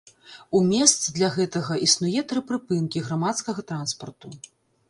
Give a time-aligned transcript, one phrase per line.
[0.59, 4.27] У месц для гэтага існуе тры прыпынкі грамадскага транспарту.